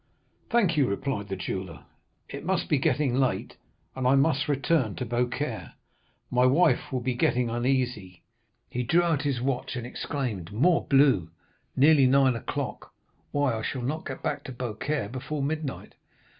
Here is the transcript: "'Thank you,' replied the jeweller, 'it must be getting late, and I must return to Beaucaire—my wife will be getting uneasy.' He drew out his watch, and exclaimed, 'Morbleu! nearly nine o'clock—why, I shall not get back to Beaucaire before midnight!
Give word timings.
"'Thank 0.49 0.75
you,' 0.77 0.87
replied 0.87 1.27
the 1.27 1.35
jeweller, 1.35 1.85
'it 2.27 2.43
must 2.43 2.67
be 2.67 2.79
getting 2.79 3.13
late, 3.13 3.57
and 3.95 4.07
I 4.07 4.15
must 4.15 4.47
return 4.47 4.95
to 4.95 5.05
Beaucaire—my 5.05 6.45
wife 6.47 6.91
will 6.91 7.01
be 7.01 7.13
getting 7.13 7.51
uneasy.' 7.51 8.23
He 8.67 8.81
drew 8.81 9.03
out 9.03 9.21
his 9.21 9.41
watch, 9.41 9.75
and 9.75 9.85
exclaimed, 9.85 10.51
'Morbleu! 10.51 11.27
nearly 11.75 12.07
nine 12.07 12.35
o'clock—why, 12.35 13.55
I 13.55 13.61
shall 13.61 13.83
not 13.83 14.07
get 14.07 14.23
back 14.23 14.43
to 14.45 14.51
Beaucaire 14.51 15.07
before 15.07 15.43
midnight! 15.43 15.93